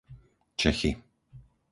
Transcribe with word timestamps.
Čechy 0.59 0.91